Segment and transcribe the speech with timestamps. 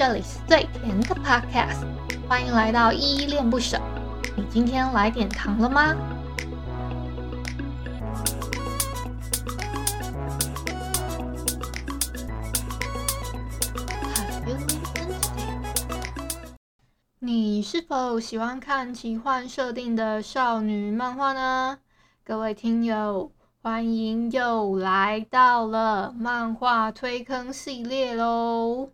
[0.00, 1.84] 这里是最甜的 Podcast，
[2.26, 3.78] 欢迎来到依依恋不舍。
[4.34, 5.94] 你今天来点糖了吗？
[17.18, 21.78] 你是否喜欢看奇幻设定的少女漫画呢？
[22.24, 23.30] 各位听友，
[23.60, 28.88] 欢迎又来到了漫画推坑系列喽！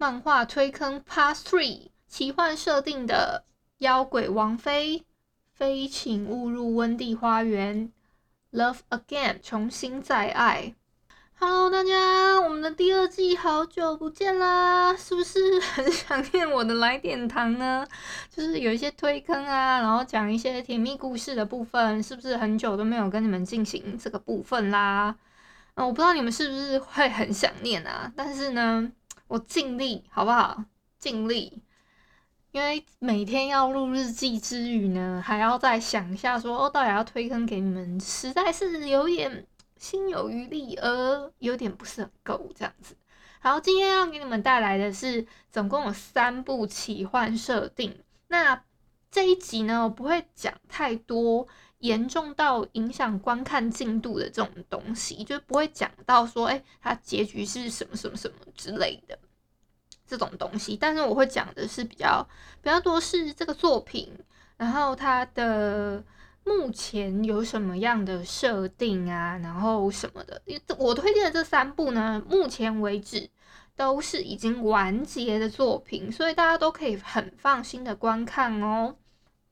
[0.00, 3.44] 漫画推坑 Part Three，奇幻设定的
[3.80, 5.04] 妖鬼王妃，
[5.52, 7.92] 非请勿入温蒂花园
[8.50, 10.74] ，Love Again，重新再爱。
[11.38, 17.86] Hello，大家，我们的第二季好久不见啦，是不是 很想念我的来点糖呢？
[18.34, 25.14] 就是有一些推坑啊，然后讲一些甜蜜故事的部分，是不是很久都没有跟你们进行这个部分啦？
[25.74, 28.90] 嗯，我不知道你们是不是会很想念啊，但是呢，
[29.30, 30.64] 我尽力，好不好？
[30.98, 31.62] 尽力，
[32.50, 39.46] 因为每天要录日记之余呢，还要再想一下说，哦，到底要推坑给你们，实在是有点。
[39.76, 42.94] 心有余力，而有点不是很够这样子。
[43.40, 47.98] 好，今天要给你们带来的是总共有三部奇幻设定。
[48.28, 48.62] 那
[49.10, 51.48] 这一集呢，我不会讲太多
[51.80, 59.18] 严重到影响观看进度的这种东西，就不会讲到说，哎、它结局是什么什么什么之类的
[60.06, 60.76] 这种东西。
[60.76, 62.26] 但是我会讲的是比较
[62.62, 64.10] 比较多是这个作品，
[64.56, 66.02] 然后它的。
[66.42, 69.36] 目前有什么样的设定啊？
[69.42, 70.40] 然后什么的？
[70.78, 73.28] 我推荐的这三部呢，目前为止
[73.76, 78.96] 都是已经完结的作品，所以大家都可以很放心的观看哦。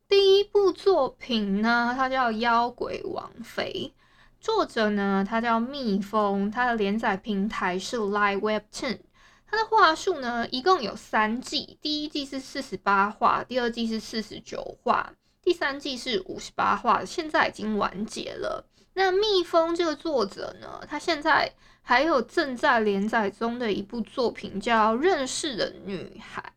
[0.08, 3.92] 第一部作品呢，它叫《妖鬼王妃》，
[4.40, 9.00] 作者呢，他叫蜜蜂，他的连载平台是 Light Webtoon，
[9.46, 15.12] 他的话数呢，一共有三季，第一季是四十八话，第二季是四十九话。
[15.42, 18.64] 第三季是五十八话，现在已经完结了。
[18.94, 21.52] 那蜜蜂这个作者呢，他现在
[21.82, 26.52] 还有正在连载中的一部作品叫《认识的女孩》，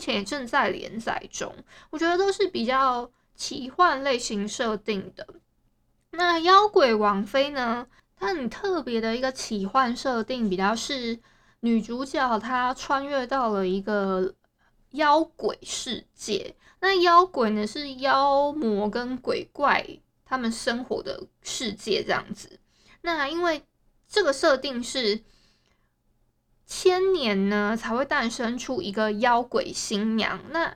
[0.00, 1.54] 前也正在连载中。
[1.90, 5.26] 我觉得都是比较奇幻类型设定的。
[6.12, 11.20] 那妖鬼王妃呢，它很特别的一个奇幻设定，比较是
[11.60, 14.34] 女主角她穿越到了一个
[14.90, 16.56] 妖鬼世界。
[16.80, 19.86] 那妖鬼呢，是妖魔跟鬼怪
[20.24, 22.58] 他们生活的世界这样子。
[23.02, 23.62] 那因为
[24.08, 25.22] 这个设定是
[26.72, 30.40] 千年呢才会诞生出一个妖鬼新娘。
[30.52, 30.72] 那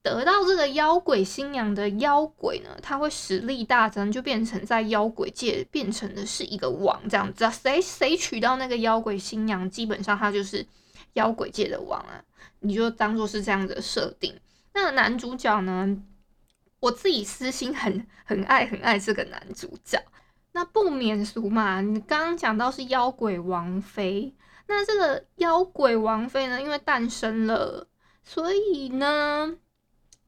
[0.00, 7.50] 得到这个妖鬼新娘的妖鬼呢，他会实力大增，就变成在妖鬼界变成的是一个王这样子。
[7.50, 10.64] 谁谁娶到那个妖鬼新娘，基本上他就是
[11.14, 12.22] 妖鬼界的王啊。
[12.60, 14.32] 你就当做是这样的设定。
[14.72, 15.98] 那男主角呢？
[16.78, 20.00] 我自己私心很很爱很爱这个男主角。
[20.52, 24.32] 那不免俗嘛，你刚刚讲到是妖鬼王妃，
[24.66, 27.86] 那这个妖鬼王妃呢，因为诞生了，
[28.22, 29.56] 所以呢，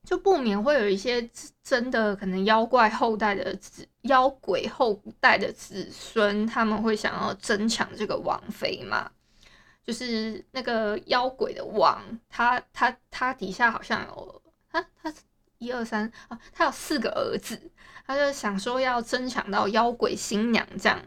[0.04, 1.28] 就不免会有一些
[1.62, 9.10] 真的可能妖怪后代的子，妖鬼后代的子孙，他们会想要争抢这个王妃嘛。
[9.84, 15.14] 就是那个妖鬼的王，他他他底下好像有他他
[15.58, 17.70] 一二三啊，他有四个儿子，
[18.04, 21.00] 他就想说要争抢到妖鬼新娘这样，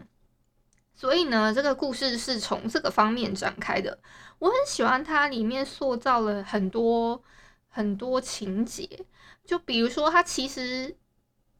[0.99, 3.97] 所以呢，这个故事是从这个方面展开的。
[4.37, 7.23] 我很喜欢它里面塑造了很多
[7.69, 8.85] 很多情节，
[9.45, 10.93] 就比如说，它其实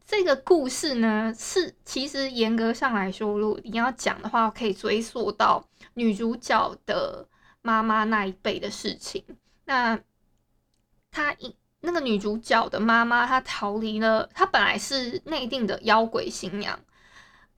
[0.06, 5.66] 这个故事呢是其实严格上来说，如果你要讲的话，可以追溯到。
[5.94, 7.26] 女主角的
[7.62, 9.24] 妈妈那一辈的事情，
[9.64, 9.98] 那
[11.12, 16.78] 她一那个女主角的妈妈，她逃离了，她本来是内定的妖鬼新娘，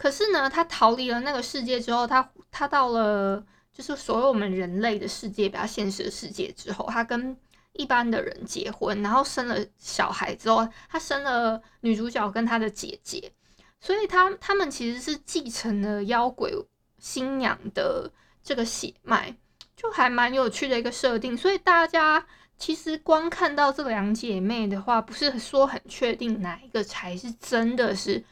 [0.01, 7.37] 可是呢，她逃离了那个世界之后，她她到了就是所有我们人类的世界，比较现实的世界之后，她跟
[7.73, 13.31] 一般的人结婚，然后生了小孩之后，她生了女主角跟她的姐姐，
[13.79, 16.51] 所以他他们其实是继承了妖鬼
[16.97, 18.11] 新娘的。
[18.43, 19.35] 这个血脉
[19.77, 22.25] 就还蛮有趣的一个设定，所以大家
[22.57, 28.25] 其实光看到这两姐妹的话，不是说很确定哪一个才是真的是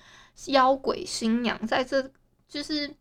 [0.47, 2.11] 妖鬼新娘，在这
[2.47, 2.93] 就是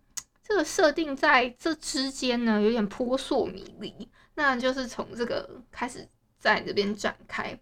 [0.42, 4.08] 这个设定在这之间呢，有点扑朔迷离。
[4.34, 6.08] 那就是从这个开始
[6.38, 7.58] 在这边展开。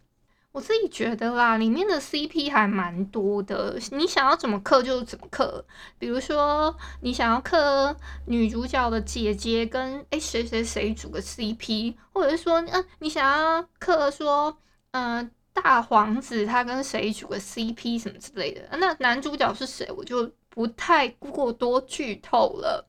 [0.53, 5.63] 我自己觉得啦，里面的 CP 还蛮多的，你想要怎么嗑就怎么嗑。
[5.99, 7.95] 比如说，你想要嗑
[8.25, 14.57] 女主角的姐姐跟诶谁谁谁组个 CP，或者是说，嗯、啊，你想要嗑说，
[14.93, 15.31] 嗯、
[15.63, 22.87] 大皇子他跟谁组个 CP 什么之类的，那男主角是谁，我就不太过多剧透了，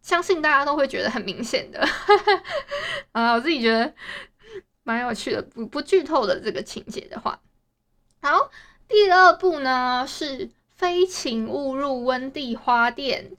[0.00, 1.86] 相信大家都会觉得很明显的。
[3.12, 3.92] 啊， 我自己觉得。
[4.88, 7.40] 蛮有趣的，不不剧透的这个情节的话，
[8.22, 8.52] 好，
[8.86, 13.32] 第二部呢是《非请勿入温蒂花店》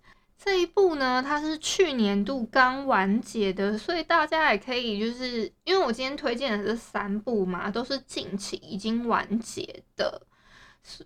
[0.48, 10.22] 这一部呢，它是去年度刚完结的，所以大家也可以就是因为我今天推荐的这三部嘛，都是近期已经完结的，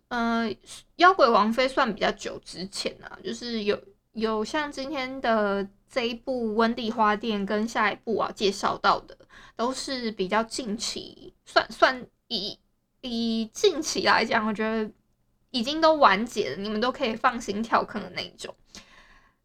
[0.09, 0.47] 呃，
[0.97, 5.67] 《妖鬼王妃》算比较久之前啊，就是有有像今天的。
[5.93, 9.17] 这一部《温蒂花店》跟下一部啊介绍到的
[9.57, 12.57] 都是比较近期，算算以
[13.01, 14.89] 以近期来讲，我觉得
[15.49, 18.55] 已经都完结了，你们都可以放心跳坑的那一种。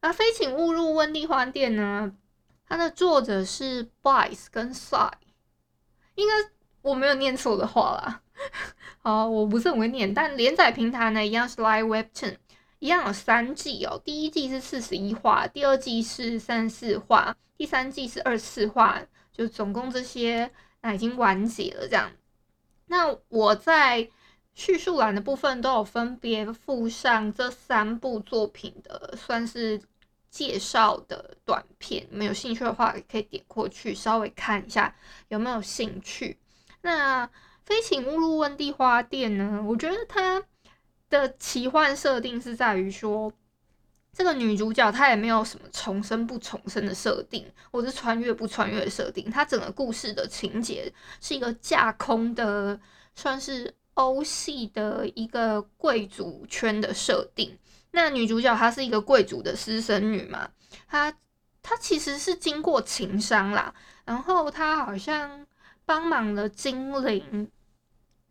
[0.00, 2.12] 那《非请勿入温蒂花店》呢，
[2.69, 5.10] 它的作者是 Blythe 跟 Sy，
[6.14, 6.34] 应该
[6.82, 8.22] 我没有念错的话啦。
[8.98, 12.37] 好，我不是很会念，但连载平台呢一样是 Live Webtoon。
[12.78, 19.00] 一样有三季哦，第一季是四十一话，第二季是三十四话，第三季是二十四话，
[19.32, 20.50] 就总共这些
[20.82, 21.88] 那已经完结了。
[21.88, 22.12] 这样，
[22.87, 24.10] 那我在
[24.56, 29.81] 叙述栏的部分都有分别附上这三部作品的算是
[30.29, 34.93] 介绍的短片，你们有兴趣的话也可以点过去稍微看一下
[35.29, 36.37] 有没有兴趣。
[36.81, 37.31] 那
[37.64, 39.62] 非请勿入温蒂花店呢？
[39.64, 40.43] 我觉得它。
[41.08, 43.32] 的奇幻设定是在于说，
[44.12, 49.31] 这个女主角她也没有什么重生不重生的设定，或是穿越不穿越的设定。
[49.31, 52.81] 她整个故事的情节是一个架空的，
[53.14, 57.58] 算是欧系的一个贵族圈的设定。
[57.90, 60.48] 那女主角她是一个贵族的私生女嘛，
[60.88, 61.12] 她
[61.60, 63.75] 她其实是经过情伤啦，
[64.06, 65.46] 然后她好像
[65.84, 67.50] 帮忙了精灵。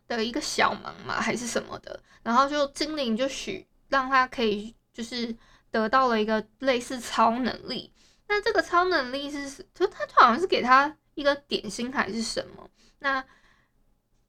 [0.07, 5.35] 的一个小忙嘛，还是什么的，然后就精灵就许让他可以就是
[5.71, 7.91] 得到了一个类似超能力。
[8.27, 12.69] 那这个超能力是，就他就好像是给他一个点心还是什么？
[12.99, 13.19] 那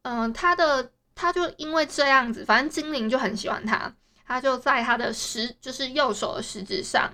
[0.01, 3.93] 嗯、呃，他的他就因为这样子，反正精灵就很喜欢他，
[4.25, 7.13] 他就在他的食就是右手的食指上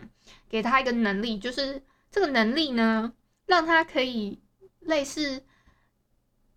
[0.50, 3.12] 给他一个能力，就是这个能力呢，
[3.46, 4.42] 让他可以
[4.80, 5.44] 类似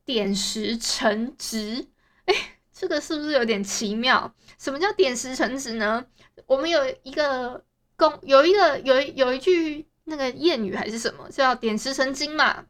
[0.04, 1.88] 点石成直。
[2.26, 2.34] 哎，
[2.74, 4.34] 这个是不是有点奇妙？
[4.58, 6.04] 什么叫点石成直呢？
[6.48, 7.64] 我们有一个
[7.96, 12.66] 公，有一个有有一句那个谚语还是什么，叫点石成金嘛。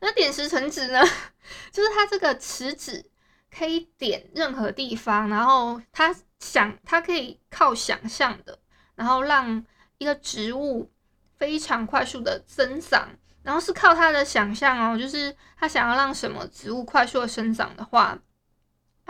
[0.00, 1.02] 那点石成直呢，
[1.70, 3.07] 就是它这个食指
[3.50, 8.58] 可以点任何地方，然后它想，它可以靠想象的，
[8.94, 9.64] 然后让
[9.98, 10.90] 一个植物
[11.36, 13.08] 非常快速的增长，
[13.42, 18.18] 然后是靠他的想象哦，就是他想要让什么植物快速的生长的话。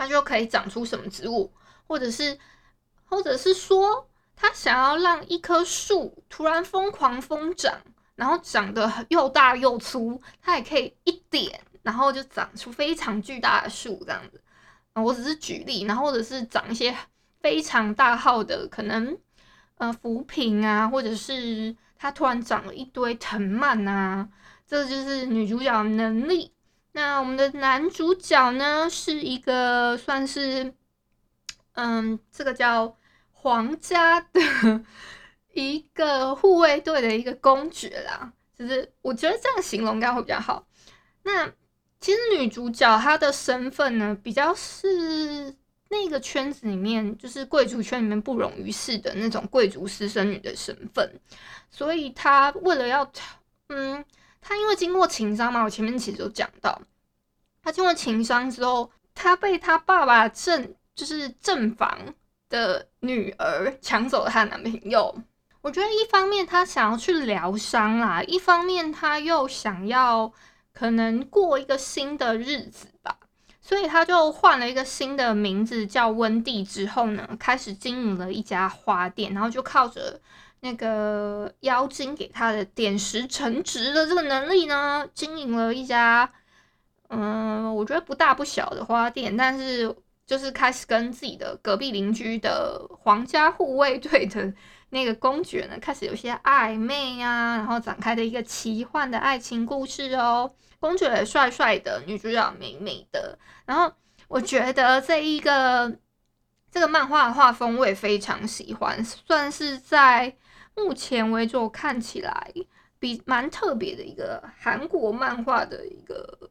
[0.01, 1.53] 它就可以长出什么植物，
[1.85, 2.39] 或者是，
[3.03, 7.81] 或者是说，他想要让一棵树突然疯狂疯长，
[8.15, 14.41] 然后长得又大又粗，他也可以一点，然后就长出非常巨大的树这样子。
[14.93, 16.93] 我只是举例，然后或者是长一些
[17.39, 19.17] 非常大号的，可能
[19.77, 24.27] 呃浮萍啊，或者是它突然长了一堆藤蔓啊，
[24.67, 26.53] 这就是女主角能力。
[26.91, 30.73] 那我们的男主角呢，是一个算是，
[31.73, 32.97] 嗯，这个叫
[33.31, 34.83] 皇家的
[35.53, 40.67] 一个护卫队的一个公爵啦，就是我觉得这样形容应该会比较好。
[41.23, 41.49] 那
[41.99, 45.55] 其实女主角她的身份呢，比较是
[45.89, 51.19] 那个圈子里面，就是贵族圈里面不容于世的那种贵族私生女的身份，
[51.69, 53.11] 所以她为了要，
[53.67, 54.03] 嗯。
[54.41, 56.81] 她因为经过情伤嘛，我前面其实有讲到，
[57.61, 62.15] 她经过情伤之后，她被她爸爸正就是正房
[62.47, 65.13] 的女儿抢走了她的男朋友。
[65.59, 70.31] 我觉得一方面她想要去疗伤啦，一方面她又想要
[70.73, 73.17] 可能过一个新的日子吧，
[73.61, 76.63] 所以他就换了一个新的名字叫温蒂。
[76.63, 80.19] 之后呢，开始经营了一家花店，然后就靠着。
[80.61, 86.29] 那个妖精给他的点石成直的这个能力呢，经营了一家，
[87.07, 89.95] 嗯，我觉得不大不小的花店，但是
[90.25, 94.53] 就是开始跟自己的隔壁邻居的皇家护卫队的
[94.89, 100.51] 那个公爵呢开始有些暧昧啊，然后展开的一个奇幻的爱情故事哦。
[100.79, 103.37] 公爵也帅帅的，女主角美美的。
[103.65, 103.93] 然后
[104.27, 105.93] 我觉得这一个
[106.71, 110.35] 这个漫画的画风我也非常喜欢，算是在
[110.75, 112.53] 目前为止我看起来
[112.97, 116.49] 比蛮特别的一个韩国漫画的一个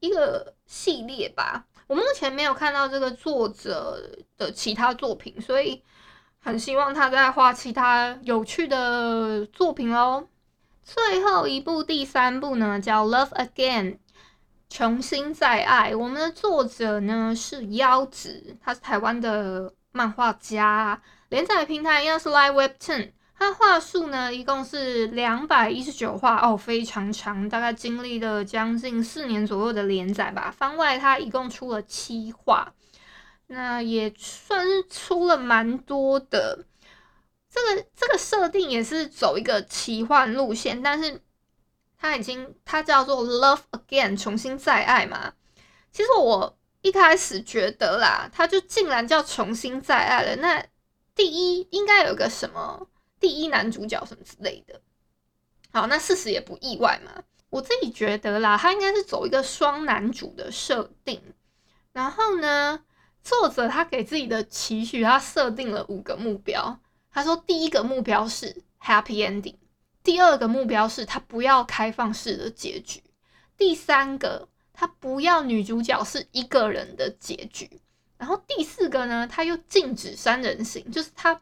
[0.00, 1.64] 一个系列吧。
[1.86, 3.98] 我目前没有看到这个作者
[4.36, 5.82] 的其他作品，所以
[6.40, 10.28] 很希望他再画其他有趣的作品哦。
[10.82, 13.92] 最后一部，第三部呢，叫《Love Again》，
[14.70, 15.94] 重新再爱。
[15.94, 23.12] 我们的作者呢是夭子，他是台湾的漫画家，连载平台一样是 LINE Webten。
[23.40, 30.50] 他话数呢，一共是两百一十九话哦，非常长，大概经历了将近四年左右的连载吧。
[30.50, 32.72] 番外他一共出了七话，
[33.48, 36.64] 那也算是出了蛮多的。
[37.50, 41.20] 这个这个设定也是走一个奇幻路线，但是
[41.98, 45.32] 他已经他叫做 Love Again，重新再爱嘛。
[45.90, 50.64] 其实我一开始觉得啦，他就竟然叫重新再爱了，那
[51.14, 52.88] 第一应该有个什么？
[53.18, 54.80] 第一男主角什么之类的，
[55.72, 57.24] 好，那事实也不意外嘛。
[57.50, 61.20] 我自己觉得啦，他应该是走一个双男主的设定。
[61.92, 62.84] 然后呢，
[63.22, 66.80] 作者他给自己的期许，他设定了五个目标。
[67.10, 69.56] 他说，第一个目标是 happy ending，
[70.02, 73.02] 第二个目标是他不要开放式的结局，
[73.56, 77.80] 第三个他不要女主角是一个人的结局，
[78.16, 81.40] 然后第四个呢，他又禁止三人行，就是他。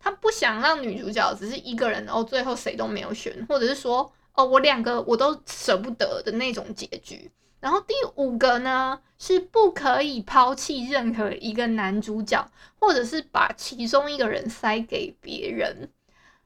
[0.00, 7.28] 他不想让女主角只是一个人，哦最后谁都没有选，或者是说，哦，我两个我都舍不得的那种结局。
[7.60, 15.90] 然后第五个呢，是不可以抛弃任何一个男主角，或者是把其中一个人塞给别人。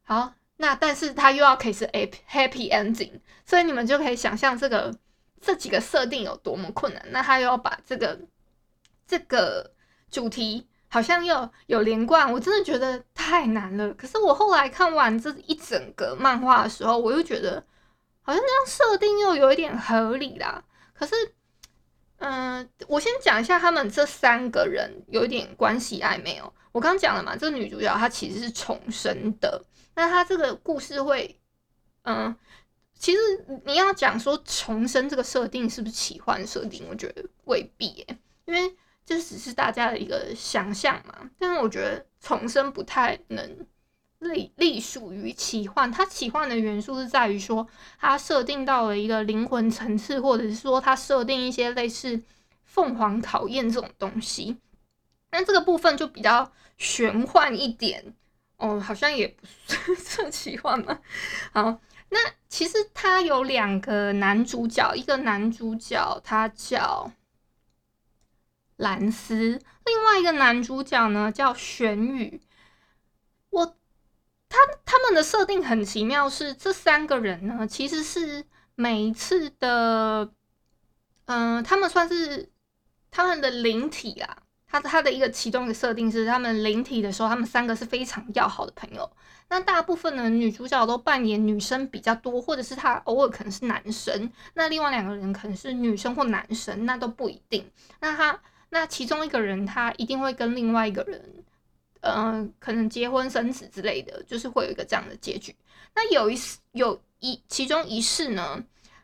[0.03, 4.95] 好，那但是他又要可以是 happy ending，所以你们就可以想象这个
[5.41, 7.05] 这几个设定有多么困难。
[7.11, 8.19] 那他又要把这个
[9.07, 9.73] 这个
[10.11, 10.69] 主题。
[10.95, 13.95] 好像又有连贯，我真的觉得太难了。
[13.95, 17.65] 可是我后来看完这一整个漫画的时候，我又觉得
[18.21, 20.63] 好像这样设定又有一点合理啦。
[21.03, 21.15] 可是，
[22.19, 26.53] 嗯、我先讲一下他们这三个人有一点关系暧昧哦。
[26.71, 29.65] 我刚讲了嘛，这个女主角她其实是重生的。
[29.97, 31.41] 那她这个故事会，
[32.05, 32.33] 嗯、
[32.97, 33.19] 其实
[33.65, 38.07] 你要讲说重生这个设定是不是奇幻设定，我觉得未必耶，
[38.45, 38.77] 因为。
[39.05, 43.67] 这只是大家的一个想象嘛，但是我觉得重生不太能
[44.23, 45.91] 隶隶属于奇幻。
[45.93, 47.67] 它奇幻的元素是在于说，
[48.01, 52.23] 它设定到了一个灵魂层次，或者是说它设定一些类似
[52.65, 54.57] 凤凰考验这种东西。
[55.31, 58.15] 那这个部分就比较玄幻一点
[58.57, 60.99] 哦，好像也不 算奇幻嘛。
[61.53, 67.13] 好，那其实它有两个男主角，一个男主角他叫。
[68.77, 72.41] 蓝斯，另外一个男主角呢叫玄宇。
[74.53, 78.45] 他他们的设定很奇妙，是这三个人呢其实是
[78.75, 80.31] 每一次的，
[81.25, 82.51] 嗯、他们算是
[83.11, 84.37] 他们的灵体啊。
[84.67, 89.11] 他他的一个其中一个设定是，他们灵体的时候，他们三个是非常要好的朋友。
[89.49, 94.31] 那大部分的女主角都扮演女生比较多，或者是他偶尔可能是男生。
[94.55, 97.69] 那另外两个人可能是女生或男生，那都不一定。
[98.01, 98.41] 那他。
[98.75, 101.45] 那其中一个人，他一定会跟另外一个人，
[102.03, 105.57] 嗯、呃，可能结婚生子之类的，就是会有一个这样的结局。
[105.95, 108.63] 那有一次，有一其中一世呢，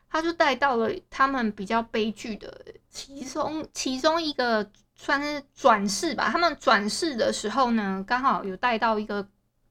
[0.09, 6.29] 他就带到了他们比较悲剧的其中其中一个算是转世吧。
[6.31, 9.27] 他们转世的时候呢，刚好有带到一个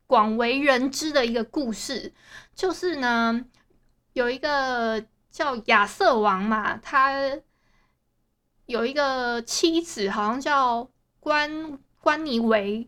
[0.07, 2.13] 广为人知的一个故事，
[2.55, 3.45] 就是呢，
[4.13, 7.39] 有一个叫亚瑟王嘛，他。
[8.69, 12.87] 有一个妻子，好像叫关关尼维，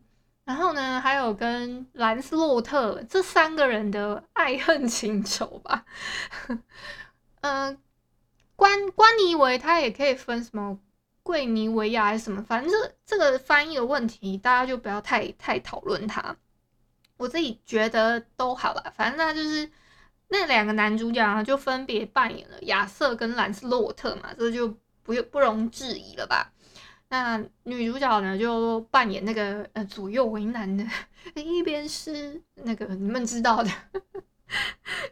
[0.50, 5.84] 然后呢，还有跟兰斯洛特这三个人的爱恨情仇吧。
[7.42, 7.78] 嗯、
[8.56, 10.76] 关关尼维他也可以分什么
[11.22, 16.36] 贵尼维亚还是什么，反正这这个翻译的问题，大家就不要太太讨论它。
[17.16, 19.70] 我自己觉得都好了，反正那就是
[20.30, 24.76] 那两个男主角啊，就分别扮演了亚瑟跟兰斯洛特嘛，这就。
[25.02, 26.52] 不用不容置疑了吧？
[27.12, 30.84] 那女主角呢，就扮演那个呃左右为难的，
[31.34, 33.70] 一边是那个你们知道的，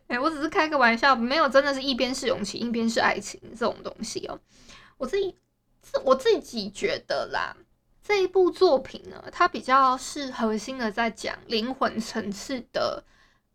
[0.06, 4.38] 哎、欸，我只是开个玩笑，没有真的是一边是勇气，一边是爱情这种东西哦。
[4.96, 5.36] 我自己，
[6.04, 7.56] 我自己觉得啦，
[8.00, 13.02] 这一部作品呢，它比较是核心的在讲灵魂层次的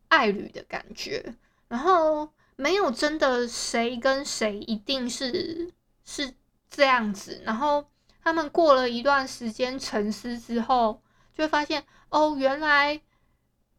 [0.09, 1.33] 爱侣的感觉，
[1.69, 5.71] 然后没有真的谁跟谁一定是
[6.03, 6.33] 是
[6.69, 7.85] 这样子，然后
[8.23, 11.01] 他们过了一段时间沉思之后，
[11.35, 13.01] 就会发现哦，原来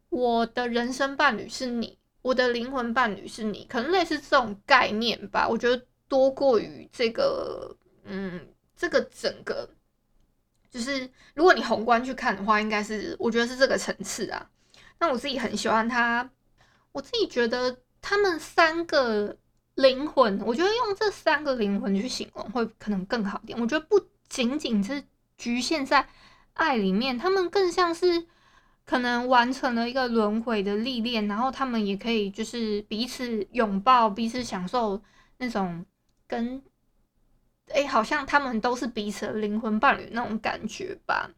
[0.09, 5.47] 我的人生伴侣是你，我的灵魂伴侣是你，可能类似这种概念吧。
[5.47, 9.67] 我觉得多过于这个，嗯，这个整个。
[10.69, 14.49] 就是如果你宏观去看的话，应该是我觉得是这个层次啊。
[14.99, 16.29] 那我自己很喜欢他，
[16.91, 19.37] 我自己觉得他们三个
[19.75, 23.57] 灵魂，我觉得用这三个灵魂去形容会可能更好点。
[23.59, 23.97] 我觉得不
[24.29, 25.03] 仅仅是
[25.37, 26.07] 局限在
[26.53, 28.25] 爱里面，他们更像是
[28.85, 35.01] 可能完成了一个轮回的历练，然后他们也可以就是彼此拥抱，彼此享受
[35.37, 35.85] 那种
[36.27, 36.63] 跟。
[37.73, 41.31] 哎、好像他们都是彼此的灵魂伴侣那种感觉吧。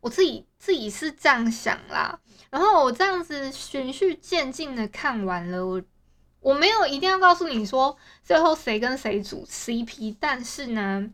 [0.00, 2.18] 我自己自己是这样想啦。
[2.50, 5.80] 然后我这样子循序渐进的看完了，我
[6.40, 11.08] 我没有一定要告诉你说最后谁跟谁组 CP，但是呢，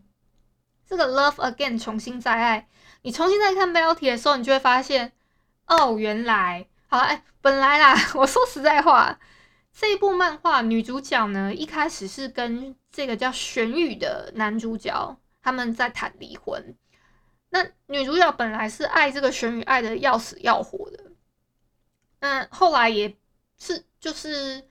[0.91, 2.69] 这个 Love Again 重新再爱，
[3.03, 5.13] 你重新再看标题的时候，你就会发现，
[5.69, 9.21] 哦，原来好哎、本来啦， 我说实在话。
[9.73, 16.77] 这一部漫画女主角呢，一开始是跟这个叫玄宇的男主角他们在谈离婚。
[17.51, 21.13] 那女主角本来是爱这个玄宇，爱的要死要活的。
[22.19, 23.17] 那后来也
[23.61, 24.65] 是，就是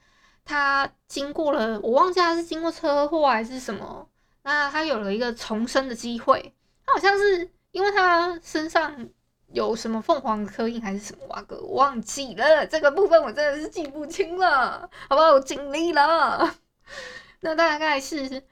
[0.43, 4.08] 她经过了，我忘记她是经过车祸还是什么，
[4.43, 6.53] 那他有了一个重生的机会。
[6.85, 9.09] 他好像是因为他身上。
[9.51, 15.31] 有什么凤凰刻印还是什么哇哥，我忘记了这个部分，我真的是记不清了，好不好？
[15.31, 16.55] 我尽力了。
[17.41, 18.43] 那大概是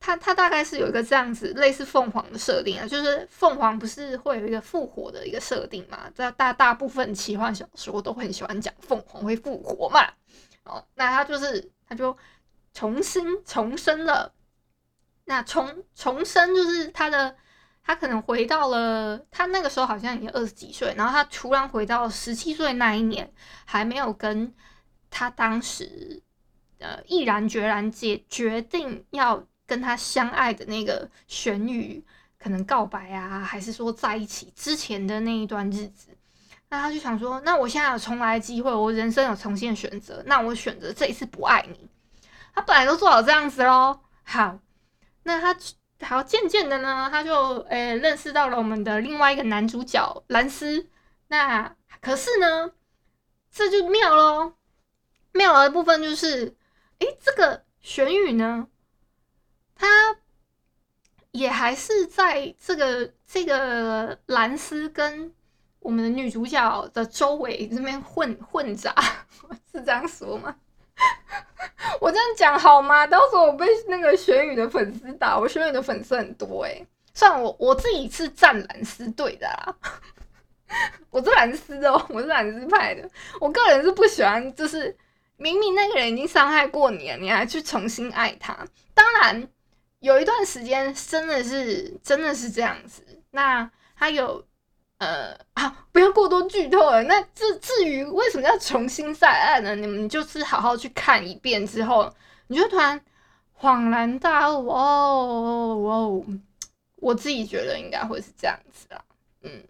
[0.00, 6.10] 他，他大概是有一个这样子类似凤凰的设定啊，就是凤凰不是会有一个复活的一个设定嘛？
[6.12, 10.04] 在大大部分奇幻小说都很喜欢讲凤凰会复活嘛。
[10.64, 12.16] 哦，那他就是他就
[12.74, 14.32] 重新重生了。
[15.30, 17.34] 那重重生就是他的。
[17.82, 23.28] 他可能回到了他那个时候好像已经二十几岁，然后他突然回到十七岁那一年，
[23.64, 24.54] 还没有跟
[25.08, 26.22] 他当时
[26.78, 32.04] 呃毅然决然决决定要跟他相爱的那个玄宇
[32.38, 36.16] 可能告白啊，还是说在一起之前的那一段日子，
[36.68, 41.88] 那他就想说，那我现在有重来的机会，我人生有重新的选择，那我选择这一次不爱你。
[42.54, 44.60] 他本来都做好这样子喽，好，
[45.22, 45.56] 那他。
[46.02, 50.88] 好，渐渐的呢，他就诶、认识到了我们的另外一个男主角兰斯。
[51.28, 52.72] 那可是呢，
[53.50, 54.54] 这就妙喽。
[55.32, 56.56] 妙的部分就是，
[57.00, 58.66] 诶、这个玄宇呢，
[59.74, 60.16] 他
[61.32, 65.34] 也还是在这个这个兰斯跟
[65.80, 68.94] 我们的女主角的周围这边混混杂，
[69.70, 70.56] 是这样说吗？
[72.00, 73.06] 我这样讲好吗？
[73.06, 76.86] 到时候我被那个玄宇的粉丝打，我玄宇的粉丝很多诶、欸。
[77.12, 79.74] 虽然我我自己是站蓝丝队的啦，
[81.10, 83.08] 我是蓝丝哦，我是蓝丝派的。
[83.40, 84.96] 我个人是不喜欢，就是
[85.36, 88.56] 明明那个人已经伤害过你了，你还去重新爱他。
[88.94, 89.48] 当然，
[89.98, 93.02] 有一段时间真的是真的是这样子。
[93.30, 94.44] 那他有。
[95.00, 97.02] 呃，好，不要过多剧透了。
[97.04, 99.74] 那至至于为什么要重新再爱呢？
[99.74, 102.12] 你们就是好好去看一遍之后，
[102.48, 103.00] 你就突然
[103.58, 106.24] 恍然大悟哦哦。
[106.96, 109.02] 我自己觉得应该会是这样子啊。
[109.40, 109.64] 嗯，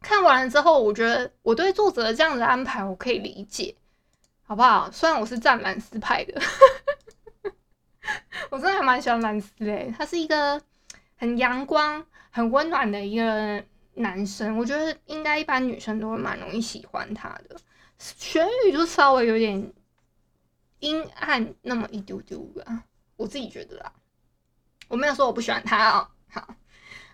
[0.00, 3.72] 看完了之后，我觉得我对作者的这样子安排我可以理解，
[4.42, 4.90] 好不好？
[4.90, 6.42] 虽然我是战蓝斯派的，
[8.50, 10.60] 我真的还蛮喜欢蓝斯的，他是一个
[11.16, 13.62] 很阳光、很温暖的一个。
[13.98, 17.56] 男生，我觉得应该一般女生都会蛮容易喜欢他的。
[17.98, 19.72] 玄宇就稍微有点
[20.80, 22.84] 阴暗那么一丢丢吧，
[23.16, 23.92] 我自己觉得啦。
[24.88, 26.08] 我没有说我不喜欢他哦。
[26.30, 26.54] 好，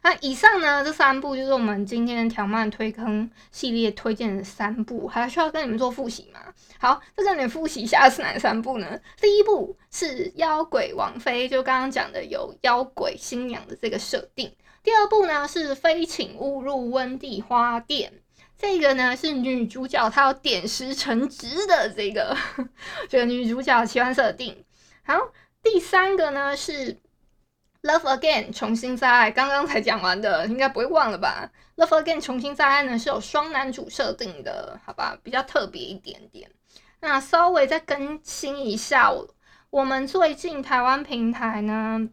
[0.03, 6.41] 那以上呢，这三部就是我们今天条漫推坑系列推荐的三部，还需要跟你们做复习吗？
[6.79, 9.01] 好，再跟你们复习一下是哪三部呢？
[9.21, 14.55] 第一部是妖鬼王妃，就刚刚讲的有妖鬼新娘的这个设定。
[14.85, 18.13] 第二部呢是非请勿入温蒂花店，
[18.59, 22.37] 这个呢是女主角她要点石成金的这个
[23.09, 24.63] 这个女主角奇幻设定。
[25.03, 25.15] 好，
[25.63, 26.99] 第三个呢是
[27.83, 36.51] Love Again 重新再爱，刚刚才讲完的，应该不会忘了吧？Love Again 重新再爱呢是有双男主设定的，好吧，比较特别一点点。
[37.01, 39.35] 那稍微再更新一下，我
[39.71, 42.11] 我们最近台湾平台呢。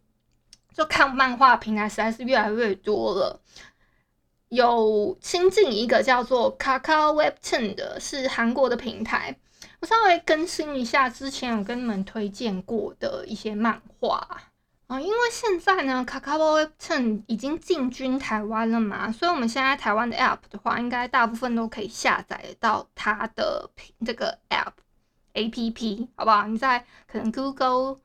[0.73, 3.39] 就看漫画平台实在是越来越多了。
[4.49, 9.37] 有新进一个叫做 Kakao Webten 的，是韩国的平台。
[9.79, 14.27] 我稍微更新一下之前有跟你们推荐过的一些漫画
[14.87, 23.69] 啊，因为现在呢，Kakao Webten 已经进军台湾了嘛，所以我们现在台湾的 App 的话，应该大部分都可以下载到它的
[24.05, 24.73] 这个 App
[25.33, 26.45] APP，好不好？
[26.45, 27.99] 你在可能 Google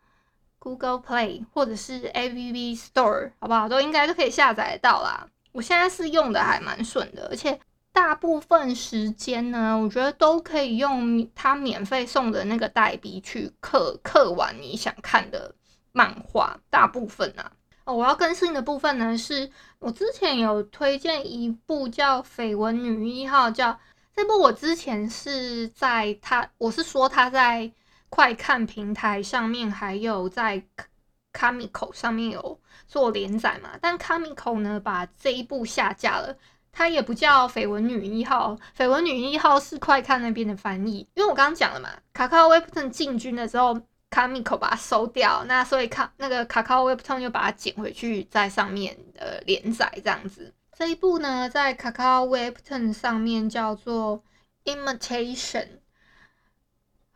[0.66, 3.68] Google Play 或者是 App Store，好不好？
[3.68, 5.24] 都应该都可以下载到啦。
[5.52, 7.56] 我现在是用的还蛮顺的，而且
[7.92, 15.54] 大部分时间呢，我觉得都可以用它免费送的那个代币去刻刻完你想看的
[15.92, 16.58] 漫画。
[16.68, 17.52] 大部分啊，
[17.84, 19.48] 哦，我要更新的部分呢，是
[19.78, 23.78] 我之前有推荐一部叫《绯闻女一号》，叫
[24.12, 27.70] 这部我之前是在它，我是说它在
[28.08, 30.62] 快看平台上面，还有在。
[31.38, 33.72] Comico 上面有做连载嘛？
[33.78, 36.34] 但 Comico 呢，把这一部下架了，
[36.72, 41.06] 它也不叫《绯闻女一号》，《绯闻女一号》是快看那边的翻译。
[41.12, 43.78] 因为我刚刚讲了嘛，Kakao Webtoon 进军的时候
[44.10, 50.54] ，Comico 把它收掉，那所以卡那个 Kakao Webtoon 又把它捡回去，在上面呃连载这样子。
[50.72, 54.24] 这一部呢，在 Kakao Webtoon 上面叫做
[54.64, 55.68] Imitation。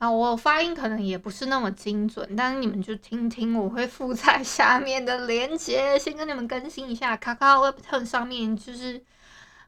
[0.01, 7.15] 啊，我发音可能也不是那么精准，但是你们就听听，我会附在下面的链接，先跟你们更新一下。
[7.19, 9.05] 卡卡 Webton 上面就是，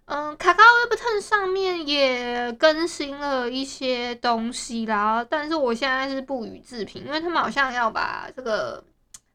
[0.07, 8.83] 嗯卡卡 Webton 上面也更新了一些东西啦，但是我现在是不予置评，因为他们好像要把这个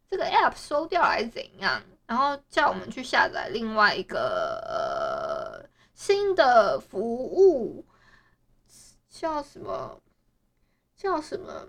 [0.09, 7.85] 这个 App 收掉还是怎样，然后叫我们去下载另外一个呃新的服务，
[9.11, 10.01] 叫什么？
[10.97, 11.67] 叫什么？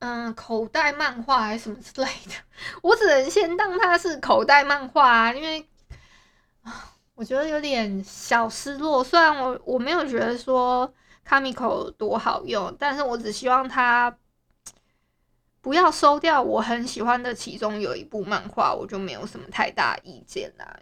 [0.00, 2.32] 嗯，口袋漫画还是什么之类的？
[2.82, 5.68] 我只能先当它是口袋漫画啊，因为，
[7.14, 9.02] 我觉得有点小失落。
[9.02, 10.92] 虽然我我没有觉得说
[11.26, 14.16] Comico 多好用，但是我只希望它
[15.60, 20.78] 不要收掉我很喜欢的其中有一部漫画，我就没有什么太大意见啦。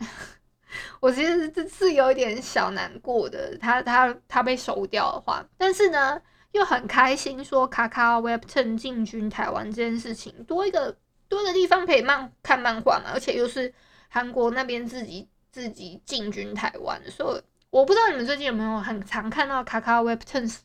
[1.00, 6.20] 我其实这是有一点小难过的，它它它被收掉的话，但是呢。
[6.52, 10.96] 又很开心，说 Kakao Webtoon 进军台湾这件事情，多一个
[11.28, 13.72] 多一个地方可以漫看漫画嘛，而且又是
[14.08, 20.58] 韩国那边自己自己进军台湾，所以我不知道你们最近有没有很常看到 Kakao Webtoon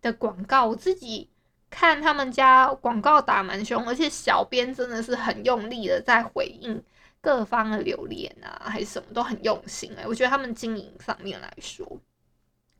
[0.00, 1.28] 的广告，我自己
[1.70, 6.80] 看他们家广告打蛮凶，而且小编真的是很用力的在回应
[7.20, 12.00] 各方的留言啊，还是什么都很用心哎、我觉得他们经营上面来说，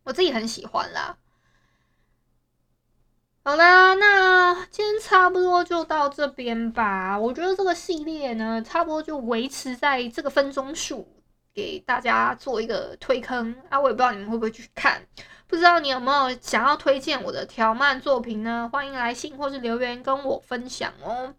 [0.05, 1.17] 我自己很喜欢啦。
[3.45, 7.19] 好啦，那今天差不多就到这边吧。
[7.19, 11.05] 我觉得这个系列呢，差不多就维持在这个分钟数，
[11.53, 13.81] 给大家做一个推坑啊。
[13.81, 15.03] 我也不知道你们会不会去看，
[15.49, 18.71] 不知道你有没有想要推荐我的条漫作品呢？
[18.73, 21.35] 欢迎来信或是留言跟我分享哦。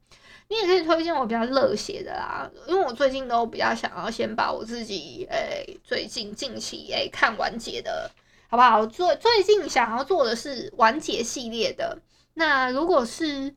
[0.50, 8.12] 你也可以推荐我比较热血的啦，因为我最近都比较想要先把我自己诶、最近近期诶、看完结的。
[8.54, 8.86] 好不好？
[8.86, 11.98] 最最近想要做的是完结系列的。
[12.36, 13.56] 那如果是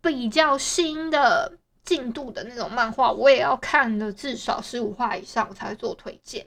[0.00, 6.46] 比较新的进度的那种漫画，我也要看的至少十五话以上才做推荐。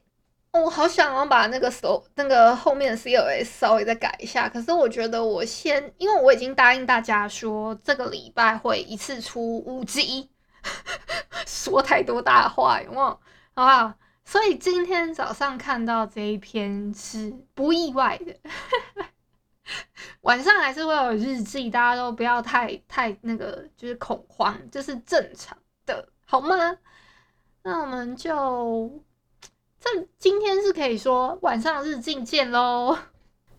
[0.54, 4.48] 哦，我好想要把那个手那个后面的 CLS 稍微再改一下。
[4.48, 10.30] 可是我觉得我先，因为我已经答应大家说这个礼拜会一次出五集，
[11.46, 13.08] 说太多大话有没有？
[13.08, 13.20] 好
[13.56, 13.94] 不好？
[14.26, 18.36] 所以今天早上看到这一篇是不意外的，
[20.22, 26.78] 晚上还是会有日记，大家都不要太太那个，就是恐慌，这是正常的，好吗？
[27.64, 29.04] 那我们就
[29.80, 32.98] 这今天是可以说晚上日记见喽。